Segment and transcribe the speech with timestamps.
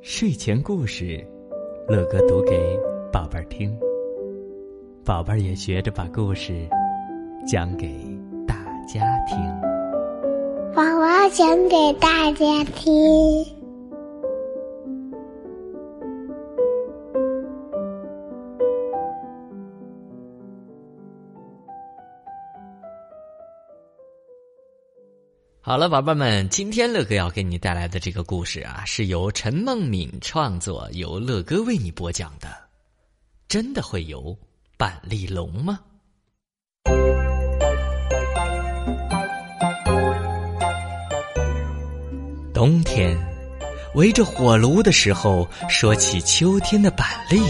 [0.00, 1.26] 睡前故事，
[1.88, 2.78] 乐哥读给
[3.12, 3.76] 宝贝儿听。
[5.04, 6.54] 宝贝儿也学着把故事
[7.46, 7.88] 讲给
[8.46, 8.54] 大
[8.86, 9.36] 家听。
[10.72, 13.57] 宝宝讲给大家听。
[25.60, 32.48] 好了，宝贝们，今天乐哥要给你带来的这个故事啊，是由陈梦敏创作，由乐哥为你播讲的。
[33.48, 34.34] 真的会有
[34.78, 35.80] 板栗龙吗？
[42.54, 43.18] 冬天，
[43.94, 47.42] 围着火炉的时候，说起秋天的板栗，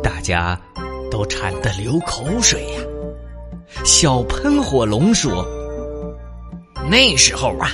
[0.00, 0.60] 大家
[1.10, 2.82] 都馋得流口水呀。
[3.84, 5.57] 小喷火龙说。
[6.90, 7.70] 那时候啊，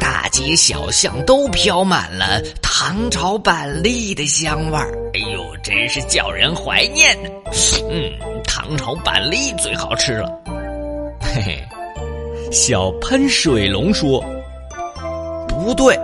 [0.00, 4.92] 大街小巷都飘满了糖炒板栗的香味儿。
[5.14, 7.30] 哎呦，真是叫人怀念呢。
[7.88, 8.12] 嗯，
[8.44, 10.28] 糖炒板栗最好吃了。
[11.20, 11.64] 嘿嘿，
[12.50, 14.20] 小喷水龙说
[15.48, 15.96] ：“不对，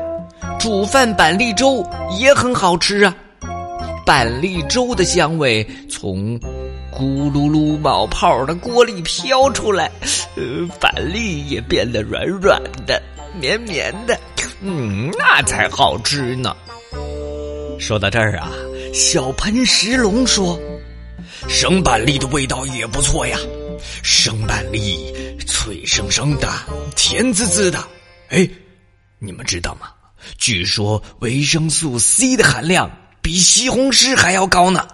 [0.61, 1.85] 煮饭板栗粥
[2.21, 3.15] 也很好吃啊。
[4.07, 6.39] 板栗粥的香味从……”
[6.97, 9.91] 咕噜噜冒泡的锅里飘出来，
[10.37, 13.01] 呃，板栗也变得软软的、
[13.41, 14.19] 绵绵的，
[14.61, 16.55] 嗯，那才好吃呢。
[17.79, 18.51] 说到这儿啊，
[18.93, 20.59] 小喷石龙说
[21.49, 23.37] ：“生板栗的味道也不错呀，
[24.03, 25.13] 生板栗
[25.47, 26.49] 脆生生的，
[26.97, 27.79] 甜滋滋的。
[28.31, 28.49] 哎，
[29.19, 29.89] 你们知道吗？
[30.39, 32.91] 据说维生素 C 的含量
[33.21, 34.87] 比西红柿还要高呢。”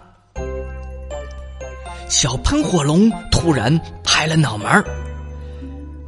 [2.09, 4.85] 小喷火龙突然拍了脑门儿，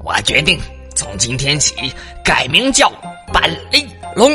[0.04, 0.58] 我决定
[0.94, 1.74] 从今天起
[2.24, 2.90] 改名叫
[3.32, 3.86] 板栗
[4.16, 4.30] 龙，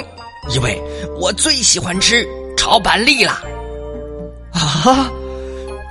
[0.54, 0.82] 因为
[1.20, 2.26] 我最喜欢吃
[2.58, 3.32] 炒板栗了。
[4.52, 5.12] 啊，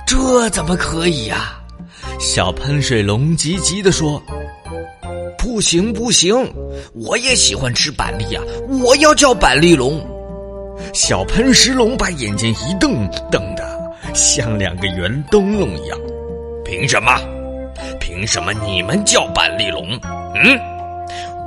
[0.05, 1.53] 这怎么可以呀？
[2.19, 4.21] 小喷水龙急急的说
[5.37, 6.35] ：“不行不行，
[6.93, 8.41] 我也喜欢吃板栗呀，
[8.83, 10.03] 我要叫板栗龙。”
[10.93, 13.77] 小喷石龙把眼睛一瞪，瞪的。
[14.13, 15.99] 像两个圆灯笼一样，
[16.65, 17.15] 凭什么？
[17.99, 19.99] 凭什么你们叫板栗龙？
[20.35, 20.59] 嗯，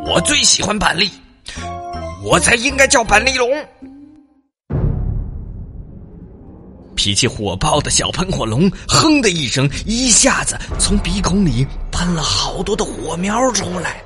[0.07, 1.11] 我最喜欢板栗，
[2.23, 3.49] 我才应该叫板栗龙。
[6.95, 14.03] 脾气火爆的小喷火龙哼的一声，一下子从鼻孔里喷了好多的火苗出来。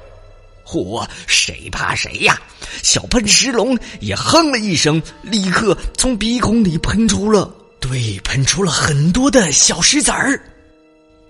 [0.65, 2.41] 火，谁怕谁呀？
[2.83, 7.53] 小喷石龙也哼了一声，立刻从鼻孔里喷出了。
[7.81, 10.41] 对，喷出了很多的小石子儿。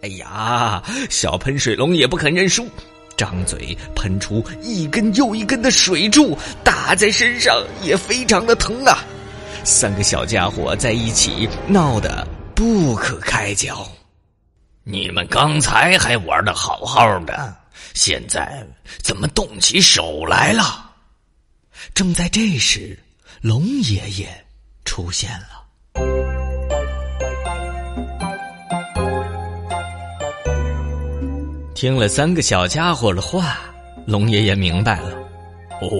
[0.05, 2.69] 哎呀，小喷水龙也不肯认输，
[3.17, 9.03] 张嘴喷出一根又一根的水柱，打在身上也非常的疼啊！
[9.65, 13.83] 三个小家伙在一起闹得不可开交。
[14.83, 17.57] 你们刚才还玩的好好的，
[17.95, 18.63] 现在
[19.03, 20.93] 怎么动起手来了？
[21.95, 22.99] 正在这时，
[23.41, 24.45] 龙爷爷
[24.85, 25.54] 出现了。
[31.75, 33.59] 听了三个小家伙的话，
[34.07, 35.11] 龙爷爷明白了。
[35.83, 35.91] 哦，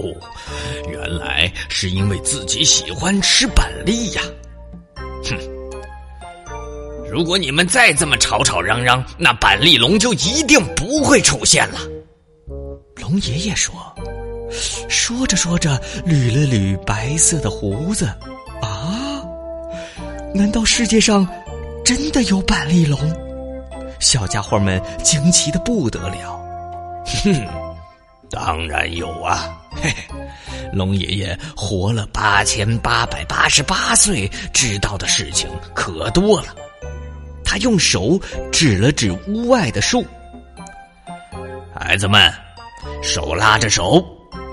[0.89, 4.21] 原来是因为自己喜欢吃板栗呀！
[5.25, 5.37] 哼，
[7.11, 11.79] 如果你们再这么吵吵嚷嚷，那板栗龙就一定不会出现了。
[12.95, 13.73] 龙爷爷说，
[14.87, 18.05] 说着说着，捋了捋白色的胡子。
[18.61, 19.21] 啊，
[20.33, 21.27] 难道世界上
[21.83, 22.97] 真的有板栗龙？
[24.05, 26.39] 小家伙们惊奇的不得了，
[27.23, 27.47] 哼，
[28.29, 29.59] 当然有啊！
[29.71, 30.15] 嘿嘿，
[30.71, 36.55] 龙爷爷活了八千八百八十八岁，知道的事情可多了。
[37.43, 38.19] 他用手
[38.51, 40.05] 指了指屋外的树，
[41.73, 42.31] 孩子们，
[43.01, 44.05] 手拉着手，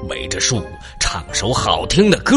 [0.08, 0.64] 围着树
[0.98, 2.34] 唱首好听的歌，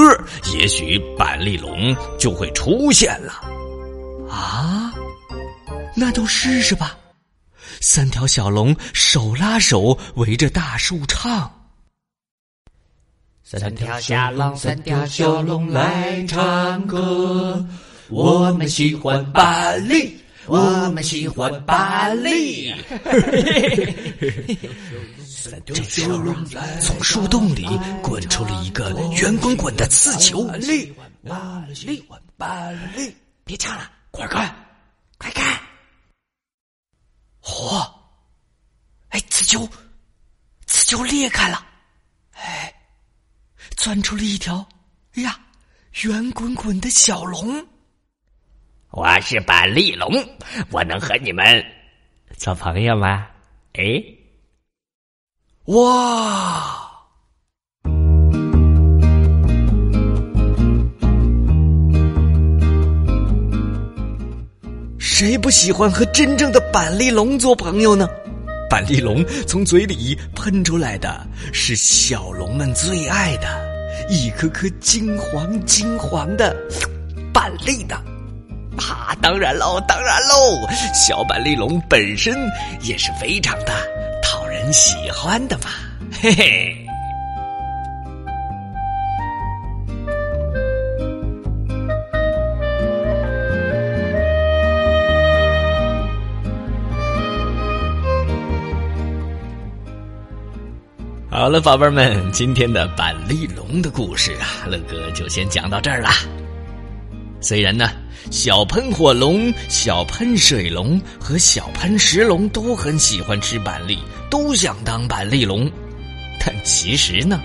[0.53, 3.31] 也许板栗龙就会出现了。
[4.29, 4.91] 啊！
[5.95, 6.97] 那都试试吧。
[7.87, 11.69] 三条小龙手拉手围着大树唱。
[13.43, 17.63] 三条小龙，三条小龙来唱歌。
[18.09, 20.17] 我们喜欢板栗，
[20.47, 20.59] 我
[20.95, 22.73] 们喜欢板栗。
[25.63, 26.33] 这时候，
[26.81, 27.67] 从树洞里
[28.01, 28.89] 滚出了一个
[29.21, 30.43] 圆滚滚的刺球。
[30.47, 30.91] 板栗，
[31.23, 32.03] 板栗，
[32.35, 33.15] 板栗！
[33.43, 34.55] 别唱了，快看，
[35.19, 35.54] 快看！
[37.47, 37.87] 火！
[39.09, 39.69] 哎，刺球，
[40.65, 41.63] 刺球裂开了，
[42.31, 42.73] 哎，
[43.77, 44.67] 钻出了一条
[45.13, 45.39] 呀
[46.01, 47.63] 圆滚滚的小龙。
[48.89, 50.09] 我是板栗龙，
[50.71, 51.63] 我能和你们
[52.35, 53.27] 做朋友吗？
[53.73, 54.03] 哎，
[55.65, 56.84] 哇！
[65.17, 68.05] 谁不喜欢和真正的板栗龙做朋友呢？
[68.69, 73.47] 板栗龙从嘴里喷出来的是小龙们最爱的
[74.09, 76.53] 一颗颗金黄金黄的
[77.33, 77.95] 板栗的。
[78.75, 82.35] 啊，当然喽，当然喽，小板栗龙本身
[82.81, 83.71] 也是非常的
[84.21, 85.69] 讨人喜欢的嘛，
[86.11, 86.84] 嘿嘿。
[101.45, 106.09] 好了，宝贝们，今天的板栗龙的故事啊，乐哥就先讲到这儿了。
[107.39, 107.87] 虽然呢，
[108.31, 115.71] 小喷火龙、小喷水龙和小喷石龙都很喜欢吃板栗，都想当板栗龙，
[116.43, 117.39] 但其实呢，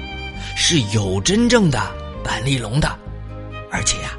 [0.56, 1.78] 是有真正的
[2.24, 2.88] 板栗龙的，
[3.70, 4.12] 而且呀，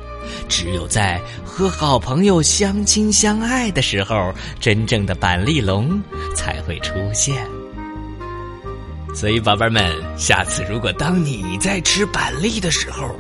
[0.48, 6.00] 只有在和好朋友相亲相爱的时候，真正的板栗龙
[6.36, 7.44] 才会出现。
[9.14, 13.16] 所以，宝贝儿们，下次如果当你在吃板栗的时候，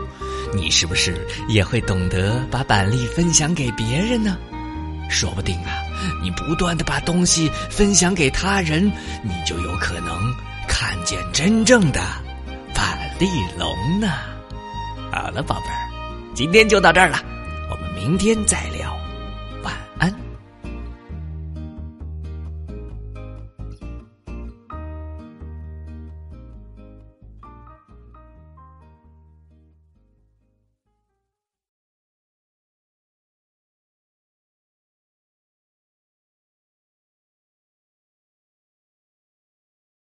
[0.53, 4.38] 你是不是也会懂得把板栗分享给别人呢？
[5.09, 5.83] 说不定啊，
[6.23, 8.85] 你不断的把东西分享给他人，
[9.21, 10.33] 你就有可能
[10.67, 11.99] 看见真正的
[12.73, 13.27] 板栗
[13.59, 14.07] 龙呢。
[15.11, 15.89] 好了，宝贝儿，
[16.33, 17.21] 今天就到这儿了，
[17.69, 18.97] 我们明天再聊。